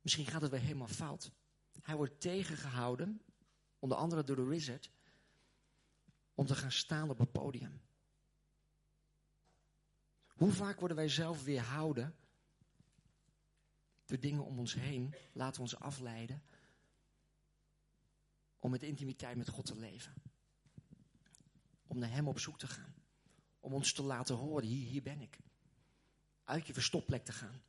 misschien 0.00 0.26
gaat 0.26 0.42
het 0.42 0.50
weer 0.50 0.60
helemaal 0.60 0.88
fout. 0.88 1.30
Hij 1.82 1.96
wordt 1.96 2.20
tegengehouden, 2.20 3.22
onder 3.78 3.98
andere 3.98 4.24
door 4.24 4.36
de 4.36 4.42
wizard, 4.42 4.90
om 6.34 6.46
te 6.46 6.54
gaan 6.54 6.72
staan 6.72 7.10
op 7.10 7.18
het 7.18 7.32
podium. 7.32 7.80
Hoe 10.38 10.52
vaak 10.52 10.78
worden 10.78 10.96
wij 10.96 11.08
zelf 11.08 11.44
weerhouden 11.44 12.14
door 14.06 14.20
dingen 14.20 14.44
om 14.44 14.58
ons 14.58 14.74
heen, 14.74 15.14
laten 15.32 15.54
we 15.54 15.60
ons 15.60 15.76
afleiden 15.76 16.42
om 18.58 18.70
met 18.70 18.82
intimiteit 18.82 19.36
met 19.36 19.48
God 19.48 19.66
te 19.66 19.76
leven. 19.76 20.14
Om 21.86 21.98
naar 21.98 22.10
Hem 22.10 22.28
op 22.28 22.38
zoek 22.38 22.58
te 22.58 22.66
gaan. 22.66 22.94
Om 23.60 23.72
ons 23.72 23.92
te 23.92 24.02
laten 24.02 24.34
horen, 24.34 24.66
hier, 24.66 24.86
hier 24.86 25.02
ben 25.02 25.20
ik. 25.20 25.38
Uit 26.44 26.66
je 26.66 26.72
verstopplek 26.72 27.24
te 27.24 27.32
gaan. 27.32 27.62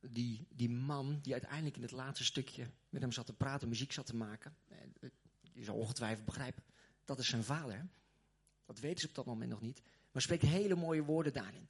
Die, 0.00 0.46
die 0.50 0.70
man 0.70 1.20
die 1.20 1.32
uiteindelijk 1.32 1.76
in 1.76 1.82
het 1.82 1.90
laatste 1.90 2.24
stukje 2.24 2.70
met 2.88 3.00
hem 3.00 3.12
zat 3.12 3.26
te 3.26 3.32
praten, 3.32 3.68
muziek 3.68 3.92
zat 3.92 4.06
te 4.06 4.16
maken. 4.16 4.56
Je 5.58 5.64
zal 5.64 5.74
ongetwijfeld 5.76 6.24
begrijpen, 6.24 6.64
dat 7.04 7.18
is 7.18 7.28
zijn 7.28 7.44
vader. 7.44 7.88
Dat 8.66 8.78
weten 8.78 9.00
ze 9.00 9.08
op 9.08 9.14
dat 9.14 9.26
moment 9.26 9.50
nog 9.50 9.60
niet. 9.60 9.82
Maar 10.12 10.22
spreekt 10.22 10.42
hele 10.42 10.74
mooie 10.74 11.02
woorden 11.02 11.32
daarin. 11.32 11.68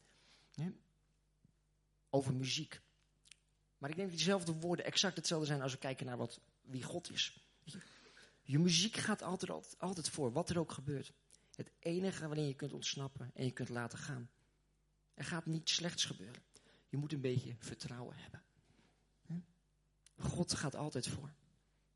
Over 2.11 2.35
muziek. 2.35 2.81
Maar 3.79 3.91
ik 3.91 3.97
denk 3.97 4.09
dat 4.09 4.17
diezelfde 4.17 4.53
woorden 4.53 4.85
exact 4.85 5.17
hetzelfde 5.17 5.47
zijn 5.47 5.63
als 5.63 5.73
we 5.73 5.79
kijken 5.79 6.07
naar 6.07 6.17
wat, 6.17 6.41
wie 6.61 6.83
God 6.83 7.11
is. 7.11 7.45
Je 8.43 8.59
muziek 8.59 8.97
gaat 8.97 9.23
altijd, 9.23 9.79
altijd 9.79 10.09
voor, 10.09 10.33
wat 10.33 10.51
er 10.51 10.59
ook 10.59 10.73
gebeurt. 10.73 11.13
Het 11.55 11.71
enige 11.79 12.27
waarin 12.27 12.47
je 12.47 12.55
kunt 12.55 12.73
ontsnappen 12.73 13.31
en 13.35 13.45
je 13.45 13.53
kunt 13.53 13.69
laten 13.69 13.99
gaan. 13.99 14.31
Er 15.15 15.25
gaat 15.25 15.47
niets 15.47 15.75
slechts 15.75 16.05
gebeuren. 16.05 16.43
Je 16.89 16.97
moet 16.97 17.13
een 17.13 17.21
beetje 17.21 17.57
vertrouwen 17.59 18.17
hebben. 18.17 18.43
God 20.19 20.55
gaat 20.55 20.75
altijd 20.75 21.09
voor. 21.09 21.33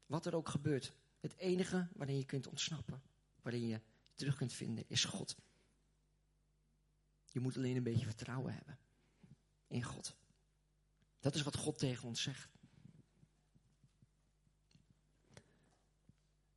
Wat 0.06 0.26
er 0.26 0.34
ook 0.34 0.48
gebeurt. 0.48 0.92
Het 1.22 1.36
enige 1.36 1.88
waarin 1.92 2.16
je 2.16 2.24
kunt 2.24 2.46
ontsnappen, 2.46 3.02
waarin 3.42 3.66
je 3.66 3.80
terug 4.14 4.36
kunt 4.36 4.52
vinden, 4.52 4.84
is 4.88 5.04
God. 5.04 5.36
Je 7.24 7.40
moet 7.40 7.56
alleen 7.56 7.76
een 7.76 7.82
beetje 7.82 8.06
vertrouwen 8.06 8.54
hebben 8.54 8.78
in 9.66 9.82
God. 9.82 10.16
Dat 11.20 11.34
is 11.34 11.42
wat 11.42 11.56
God 11.56 11.78
tegen 11.78 12.08
ons 12.08 12.22
zegt. 12.22 12.48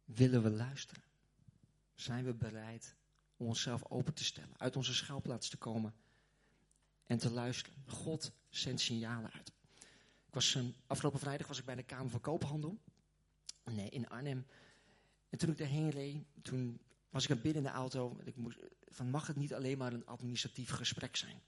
Willen 0.03 0.43
we 0.43 0.50
luisteren? 0.50 1.03
Zijn 1.93 2.25
we 2.25 2.34
bereid 2.34 2.95
om 3.38 3.48
onszelf 3.48 3.86
open 3.86 4.13
te 4.13 4.24
stellen, 4.24 4.60
uit 4.60 4.75
onze 4.75 4.93
schuilplaats 4.93 5.50
te 5.50 5.57
komen 5.57 5.95
en 7.03 7.17
te 7.17 7.31
luisteren? 7.31 7.84
God 7.88 8.31
zendt 8.50 8.81
signalen 8.81 9.31
uit. 9.31 9.48
Ik 10.27 10.34
was, 10.34 10.55
um, 10.55 10.75
afgelopen 10.88 11.19
vrijdag 11.19 11.48
was 11.48 11.60
ik 11.60 11.65
bij 11.65 11.75
de 11.75 11.84
Kamer 11.84 12.10
van 12.10 12.22
Koophandel 12.22 12.79
nee, 13.74 13.89
in 13.89 14.10
Arnhem. 14.10 14.45
En 15.29 15.38
toen 15.38 15.50
ik 15.50 15.57
daarheen 15.57 15.89
reed, 15.89 16.24
toen 16.41 16.79
was 17.10 17.24
ik 17.24 17.31
aan 17.31 17.41
binnen 17.41 17.63
in 17.63 17.69
de 17.69 17.75
auto. 17.75 18.17
Ik 18.24 18.36
moest, 18.36 18.60
van 18.88 19.10
mag 19.10 19.27
het 19.27 19.36
niet 19.36 19.53
alleen 19.53 19.77
maar 19.77 19.93
een 19.93 20.05
administratief 20.05 20.69
gesprek 20.69 21.15
zijn? 21.15 21.41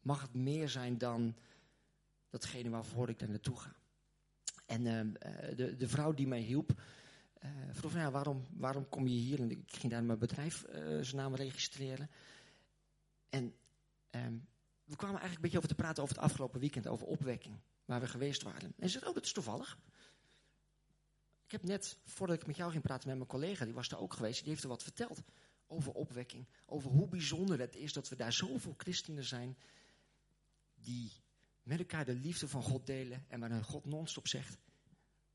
Mag 0.00 0.22
het 0.22 0.34
meer 0.34 0.68
zijn 0.68 0.98
dan 0.98 1.36
datgene 2.30 2.70
waarvoor 2.70 3.08
ik 3.08 3.18
daar 3.18 3.28
naartoe 3.28 3.60
ga? 3.60 3.74
En 4.66 4.86
uh, 4.86 5.56
de, 5.56 5.76
de 5.76 5.88
vrouw 5.88 6.12
die 6.12 6.26
mij 6.26 6.40
hielp, 6.40 6.72
uh, 7.44 7.50
vroeg 7.72 7.94
ja, 7.94 8.10
waarom, 8.10 8.46
waarom 8.56 8.88
kom 8.88 9.06
je 9.06 9.14
hier? 9.14 9.40
En 9.40 9.50
ik 9.50 9.62
ging 9.66 9.92
daar 9.92 10.04
mijn 10.04 10.18
bedrijf 10.18 10.64
uh, 10.68 10.74
zijn 11.02 11.16
naam 11.16 11.34
registreren. 11.34 12.10
En 13.28 13.54
um, 14.10 14.46
we 14.84 14.96
kwamen 14.96 15.20
eigenlijk 15.20 15.34
een 15.34 15.40
beetje 15.40 15.56
over 15.56 15.68
te 15.68 15.74
praten 15.74 16.02
over 16.02 16.14
het 16.14 16.24
afgelopen 16.24 16.60
weekend, 16.60 16.86
over 16.86 17.06
opwekking, 17.06 17.54
waar 17.84 18.00
we 18.00 18.06
geweest 18.06 18.42
waren. 18.42 18.74
En 18.78 18.90
ze 18.90 18.98
zei, 18.98 19.08
oh, 19.08 19.14
dat 19.14 19.24
is 19.24 19.32
toevallig. 19.32 19.78
Ik 21.52 21.60
heb 21.60 21.70
net, 21.70 21.98
voordat 22.04 22.36
ik 22.36 22.46
met 22.46 22.56
jou 22.56 22.70
ging 22.70 22.82
praten 22.82 23.08
met 23.08 23.16
mijn 23.16 23.28
collega, 23.28 23.64
die 23.64 23.74
was 23.74 23.88
daar 23.88 24.00
ook 24.00 24.14
geweest, 24.14 24.40
die 24.40 24.48
heeft 24.48 24.62
er 24.62 24.68
wat 24.68 24.82
verteld 24.82 25.22
over 25.66 25.92
opwekking. 25.92 26.46
Over 26.66 26.90
hoe 26.90 27.08
bijzonder 27.08 27.60
het 27.60 27.76
is 27.76 27.92
dat 27.92 28.08
we 28.08 28.16
daar 28.16 28.32
zoveel 28.32 28.74
christenen 28.76 29.24
zijn 29.24 29.58
die 30.74 31.12
met 31.62 31.78
elkaar 31.78 32.04
de 32.04 32.14
liefde 32.14 32.48
van 32.48 32.62
God 32.62 32.86
delen 32.86 33.24
en 33.28 33.40
waar 33.40 33.64
God 33.64 33.84
non-stop 33.84 34.28
zegt, 34.28 34.58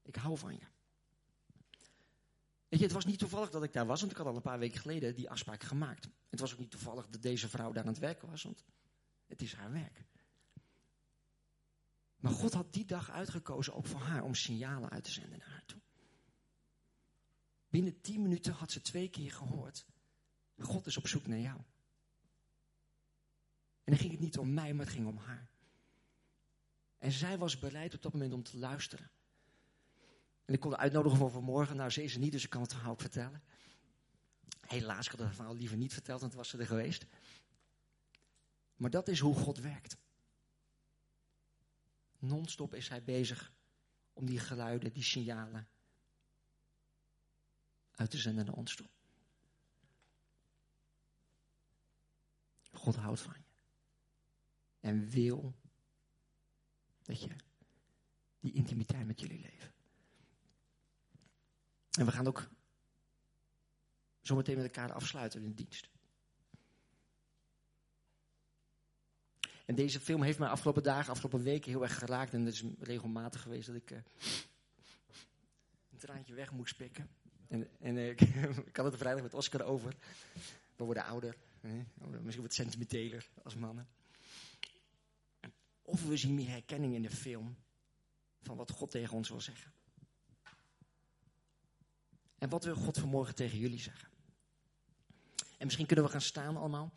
ik 0.02 0.16
hou 0.16 0.38
van 0.38 0.54
je. 0.54 0.66
Weet 2.68 2.80
je, 2.80 2.86
het 2.86 2.92
was 2.92 3.06
niet 3.06 3.20
toevallig 3.20 3.50
dat 3.50 3.64
ik 3.64 3.74
daar 3.74 3.86
was, 3.86 4.00
want 4.00 4.12
ik 4.12 4.18
had 4.18 4.28
al 4.28 4.36
een 4.36 4.42
paar 4.42 4.60
weken 4.60 4.80
geleden 4.80 5.16
die 5.16 5.30
afspraak 5.30 5.64
gemaakt. 5.64 6.10
Het 6.30 6.40
was 6.40 6.54
ook 6.54 6.60
niet 6.60 6.72
toevallig 6.72 7.08
dat 7.08 7.22
deze 7.22 7.50
vrouw 7.50 7.72
daar 7.72 7.84
aan 7.84 7.90
het 7.90 8.00
werken 8.00 8.30
was, 8.30 8.44
want 8.44 8.64
het 9.28 9.42
is 9.42 9.54
haar 9.54 9.72
werk. 9.72 10.06
Maar 12.18 12.32
God 12.32 12.54
had 12.54 12.74
die 12.74 12.86
dag 12.86 13.12
uitgekozen 13.12 13.74
ook 13.74 13.88
voor 13.88 14.02
haar 14.02 14.24
om 14.24 14.36
signalen 14.36 14.90
uit 14.90 15.04
te 15.04 15.12
zenden 15.12 15.40
naar 15.40 15.50
haar 15.50 15.66
toe. 15.66 15.80
Binnen 17.70 18.02
tien 18.02 18.22
minuten 18.22 18.54
had 18.54 18.72
ze 18.72 18.82
twee 18.82 19.10
keer 19.10 19.32
gehoord. 19.32 19.86
God 20.60 20.86
is 20.86 20.98
op 20.98 21.08
zoek 21.08 21.28
naar 21.28 21.40
jou. 21.40 21.58
En 23.84 23.94
dan 23.94 23.98
ging 23.98 24.12
het 24.12 24.20
niet 24.20 24.38
om 24.38 24.54
mij, 24.54 24.74
maar 24.74 24.86
het 24.86 24.96
ging 24.96 25.08
om 25.08 25.18
haar. 25.18 25.50
En 26.98 27.12
zij 27.12 27.38
was 27.38 27.60
bereid 27.60 27.94
op 27.94 28.02
dat 28.02 28.14
moment 28.14 28.34
om 28.34 28.44
te 28.44 28.58
luisteren. 28.58 29.10
En 30.46 30.54
ik 30.54 30.60
kon 30.60 30.70
de 30.70 30.78
uitnodigen 30.78 31.18
voor 31.18 31.32
vanmorgen. 31.32 31.76
Nou, 31.76 31.90
ze 31.90 32.04
is 32.04 32.14
er 32.14 32.20
niet, 32.20 32.32
dus 32.32 32.44
ik 32.44 32.50
kan 32.50 32.62
het 32.62 32.74
verhaal 32.74 32.92
ook 32.92 33.02
vertellen. 33.02 33.44
Helaas, 34.62 35.06
ik 35.06 35.12
had 35.12 35.20
het 35.20 35.36
verhaal 35.36 35.56
liever 35.56 35.78
niet 35.78 35.94
verteld, 35.94 36.22
want 36.22 36.34
was 36.34 36.50
ze 36.50 36.58
er 36.58 36.66
geweest. 36.66 37.06
Maar 38.76 38.90
dat 38.90 39.08
is 39.08 39.20
hoe 39.20 39.36
God 39.36 39.58
werkt. 39.58 39.98
Non-stop 42.20 42.74
is 42.74 42.90
hij 42.90 43.04
bezig 43.04 43.54
om 44.14 44.26
die 44.26 44.40
geluiden, 44.40 44.94
die 44.94 45.04
signalen 45.04 45.68
uit 47.98 48.10
te 48.10 48.18
zenden 48.18 48.46
naar 48.46 48.56
ons 48.56 48.76
toe. 48.76 48.88
God 52.72 52.96
houdt 52.96 53.22
van 53.22 53.34
je. 53.34 53.44
En 54.80 55.10
wil 55.10 55.56
dat 57.02 57.22
je 57.22 57.36
die 58.40 58.54
intimiteit 58.54 59.08
met 59.08 59.20
jullie 59.20 59.40
leven. 59.40 59.74
En 61.92 62.06
we 62.06 62.12
gaan 62.12 62.28
ook 62.28 62.50
zometeen 64.22 64.56
met 64.56 64.66
elkaar 64.66 64.92
afsluiten 64.94 65.42
in 65.42 65.48
de 65.48 65.64
dienst. 65.64 65.90
En 69.66 69.76
deze 69.76 70.00
film 70.00 70.22
heeft 70.22 70.40
mij 70.40 70.50
afgelopen 70.50 70.84
dagen, 70.84 71.12
afgelopen 71.12 71.44
weken 71.44 71.72
heel 71.72 71.84
erg 71.84 71.98
geraakt. 71.98 72.34
En 72.34 72.46
het 72.46 72.54
is 72.54 72.64
regelmatig 72.80 73.42
geweest 73.42 73.68
dat 73.68 73.76
ik 73.76 73.92
uh, 73.92 73.98
een 75.92 75.98
traantje 75.98 76.34
weg 76.34 76.52
moest 76.52 76.78
pikken. 76.78 77.10
En, 77.48 77.68
en 77.80 77.96
uh, 77.96 78.10
ik 78.70 78.76
had 78.76 78.86
het 78.86 78.98
vrijdag 78.98 79.24
met 79.24 79.34
Oscar 79.34 79.62
over. 79.62 79.96
We 80.76 80.84
worden 80.84 81.04
ouder. 81.04 81.36
Misschien 82.22 82.44
wat 82.44 82.54
sentimenteler 82.54 83.30
als 83.44 83.56
mannen. 83.56 83.88
Of 85.82 86.06
we 86.06 86.18
zien 86.18 86.36
meer 86.36 86.50
herkenning 86.50 86.96
in 86.96 87.02
de 87.02 87.10
film 87.10 87.58
van 88.42 88.58
wat 88.58 88.72
God 88.72 88.92
tegen 88.92 89.16
ons 89.16 89.30
wil 89.30 89.42
zeggen. 89.42 89.72
En 92.38 92.50
wat 92.50 92.64
wil 92.64 92.76
God 92.76 92.98
vanmorgen 92.98 93.36
tegen 93.36 93.58
jullie 93.58 93.80
zeggen? 93.80 94.10
En 95.58 95.66
misschien 95.66 95.86
kunnen 95.86 96.06
we 96.06 96.12
gaan 96.12 96.22
staan 96.22 96.58
allemaal. 96.58 96.94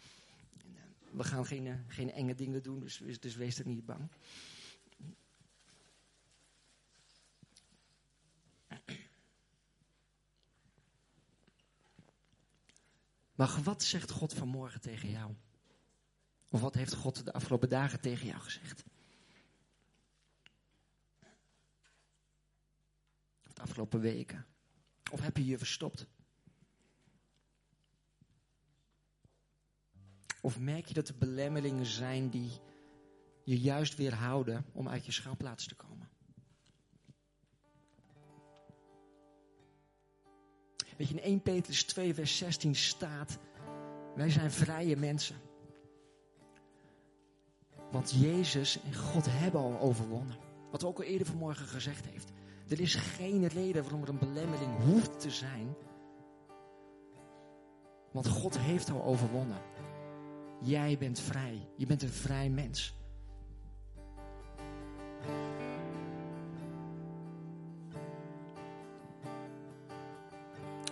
We 1.11 1.25
gaan 1.25 1.47
geen, 1.47 1.66
eh, 1.66 1.75
geen 1.87 2.12
enge 2.12 2.35
dingen 2.35 2.62
doen, 2.62 2.80
dus, 2.80 3.02
dus 3.21 3.37
wees 3.37 3.59
er 3.59 3.66
niet 3.66 3.87
bang. 3.87 4.11
Maar 13.40 13.62
wat 13.62 13.82
zegt 13.82 14.11
God 14.11 14.35
vanmorgen 14.35 14.80
tegen 14.80 15.11
jou? 15.11 15.35
Of 16.50 16.61
wat 16.61 16.75
heeft 16.75 16.94
God 16.94 17.25
de 17.25 17.32
afgelopen 17.32 17.68
dagen 17.68 18.00
tegen 18.00 18.26
jou 18.26 18.40
gezegd? 18.40 18.85
De 23.54 23.61
afgelopen 23.61 24.00
weken? 24.00 24.47
Of 25.11 25.20
heb 25.20 25.37
je 25.37 25.47
je 25.47 25.59
verstopt? 25.59 26.06
Of 30.40 30.59
merk 30.59 30.87
je 30.87 30.94
dat 30.94 31.09
er 31.09 31.18
belemmeringen 31.18 31.87
zijn 31.87 32.30
die 32.30 32.50
je 33.44 33.61
juist 33.61 33.97
weerhouden 33.97 34.64
om 34.73 34.88
uit 34.88 35.06
je 35.06 35.12
schuilplaats 35.12 35.66
te 35.66 35.75
komen? 35.75 36.09
Weet 41.00 41.09
je, 41.09 41.14
in 41.14 41.23
1 41.23 41.40
Petrus 41.42 41.85
2, 41.85 42.14
vers 42.14 42.37
16 42.37 42.75
staat: 42.75 43.38
Wij 44.14 44.30
zijn 44.30 44.50
vrije 44.50 44.97
mensen. 44.97 45.37
Want 47.90 48.11
Jezus 48.11 48.82
en 48.82 48.95
God 48.95 49.26
hebben 49.28 49.60
al 49.60 49.80
overwonnen. 49.80 50.36
Wat 50.71 50.82
we 50.82 50.86
ook 50.86 50.99
al 50.99 51.04
eerder 51.04 51.26
vanmorgen 51.26 51.67
gezegd 51.67 52.06
heeft. 52.06 52.32
Er 52.69 52.80
is 52.80 52.95
geen 52.95 53.47
reden 53.47 53.82
waarom 53.82 54.02
er 54.02 54.08
een 54.08 54.19
belemmering 54.19 54.82
hoeft 54.84 55.21
te 55.21 55.30
zijn. 55.30 55.75
Want 58.13 58.28
God 58.28 58.58
heeft 58.58 58.91
al 58.91 59.04
overwonnen. 59.04 59.63
Jij 60.60 60.97
bent 60.99 61.21
vrij. 61.21 61.69
Je 61.76 61.86
bent 61.86 62.02
een 62.02 62.08
vrij 62.08 62.49
mens. 62.50 62.95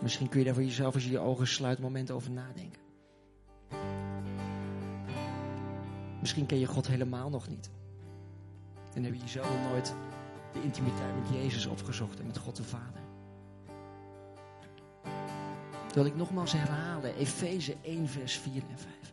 Misschien 0.02 0.28
kun 0.28 0.38
je 0.38 0.44
daar 0.44 0.54
voor 0.54 0.64
jezelf, 0.64 0.94
als 0.94 1.04
je 1.04 1.11
je 1.11 1.18
ogen 1.18 1.46
sluit, 1.46 1.76
een 1.76 1.82
moment 1.82 2.11
over 2.11 2.30
nadenken. 2.30 2.80
Misschien 6.20 6.46
ken 6.46 6.58
je 6.58 6.66
God 6.66 6.87
helemaal 6.87 7.30
nog 7.30 7.48
niet. 7.48 7.70
En 8.94 9.04
heb 9.04 9.14
je 9.14 9.20
jezelf 9.20 9.48
nooit 9.70 9.94
de 10.52 10.62
intimiteit 10.62 11.14
met 11.14 11.42
Jezus 11.42 11.66
opgezocht 11.66 12.20
en 12.20 12.26
met 12.26 12.38
God 12.38 12.56
de 12.56 12.64
Vader. 12.64 13.06
wil 15.98 16.06
ik 16.06 16.16
nogmaals 16.16 16.52
herhalen, 16.52 17.14
Efeze 17.14 17.76
1, 17.82 18.08
vers 18.08 18.37
4 18.37 18.62
en 18.70 18.78
5. 18.78 19.12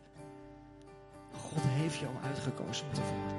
God 1.32 1.62
heeft 1.62 1.98
jou 1.98 2.12
uitgekozen 2.22 2.86
tevoren. 2.92 3.36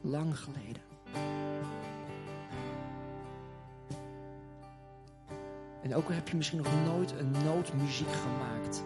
Lang 0.00 0.38
geleden. 0.38 0.82
En 5.88 5.94
ook 5.94 6.08
heb 6.08 6.28
je 6.28 6.36
misschien 6.36 6.58
nog 6.58 6.84
nooit 6.84 7.14
een 7.18 7.30
noodmuziek 7.30 8.12
gemaakt. 8.12 8.84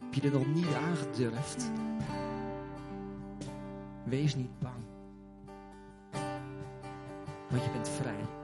Heb 0.00 0.14
je 0.14 0.20
er 0.20 0.32
nog 0.32 0.46
niet 0.46 0.74
aangedurfd. 0.74 1.70
Wees 4.04 4.34
niet 4.34 4.58
bang. 4.58 4.84
Want 7.48 7.64
je 7.64 7.70
bent 7.70 7.88
vrij. 7.88 8.43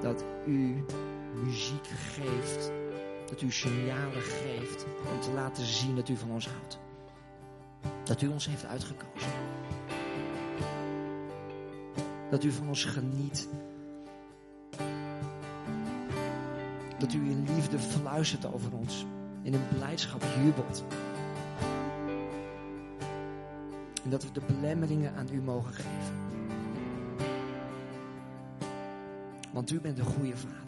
Dat 0.00 0.24
u 0.46 0.84
muziek 1.44 1.86
geeft. 1.86 2.70
Dat 3.26 3.40
u 3.40 3.52
signalen 3.52 4.22
geeft 4.22 4.86
om 5.14 5.20
te 5.20 5.30
laten 5.30 5.64
zien 5.64 5.96
dat 5.96 6.08
u 6.08 6.16
van 6.16 6.30
ons 6.30 6.48
houdt. 6.48 6.78
Dat 8.04 8.22
u 8.22 8.28
ons 8.28 8.46
heeft 8.46 8.66
uitgekozen. 8.66 9.30
Dat 12.30 12.44
u 12.44 12.52
van 12.52 12.68
ons 12.68 12.84
geniet. 12.84 13.48
Dat 16.98 17.12
u 17.12 17.30
in 17.30 17.46
liefde 17.54 17.78
fluistert 17.78 18.52
over 18.52 18.72
ons. 18.72 19.06
In 19.42 19.54
een 19.54 19.68
blijdschap 19.68 20.22
jubelt. 20.44 20.84
En 24.04 24.10
dat 24.10 24.22
we 24.22 24.32
de 24.32 24.42
belemmeringen 24.46 25.14
aan 25.14 25.28
u 25.32 25.40
mogen 25.40 25.72
geven. 25.72 26.29
Want 29.52 29.70
u 29.70 29.80
bent 29.80 29.98
een 29.98 30.04
goede 30.04 30.36
vader. 30.36 30.59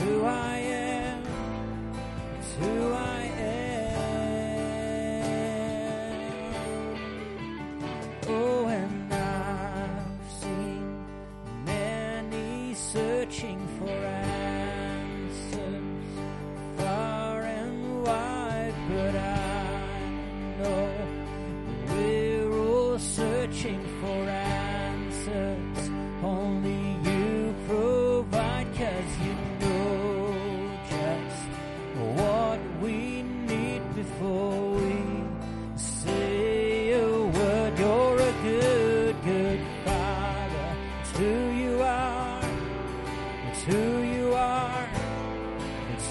who 0.00 0.24
I 0.24 0.56
am. 0.56 0.69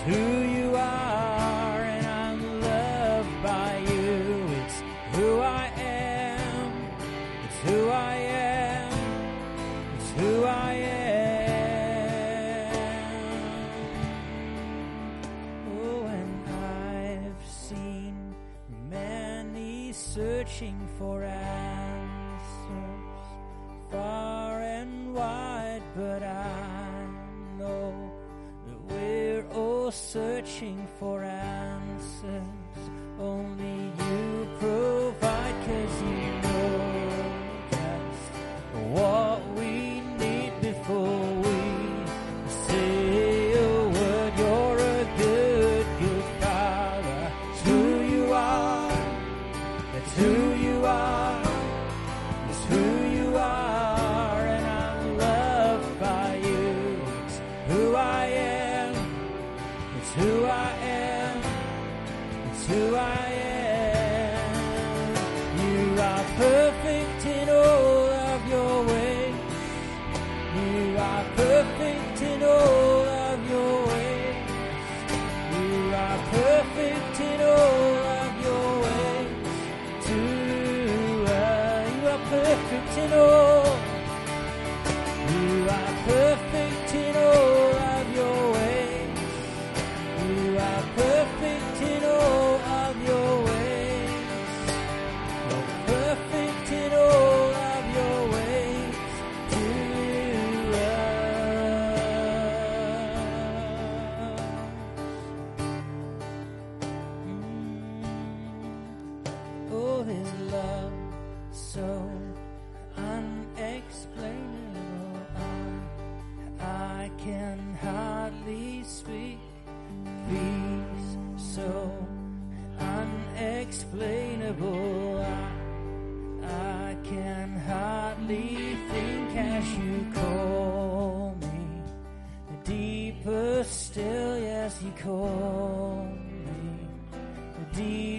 who 0.01 0.48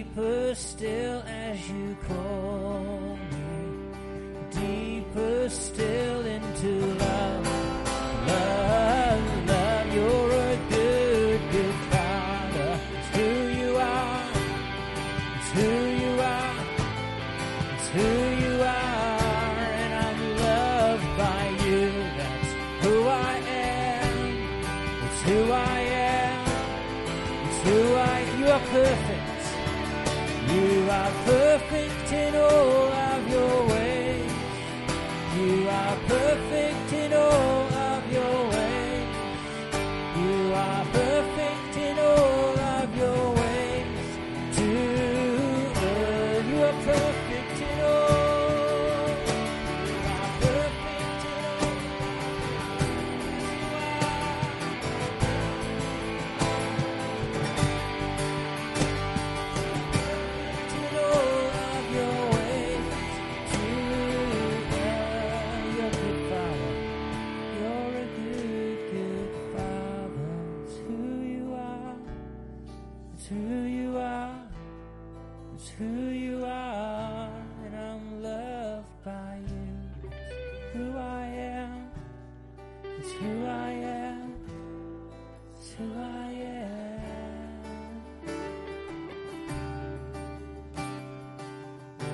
deeper 0.01 0.55
still 0.55 1.21
as 1.27 1.69
you 1.69 1.95
call 2.07 3.19
me, 3.31 4.49
deeper 4.49 5.47
still 5.47 6.25
into 6.25 6.85
life. 6.95 7.10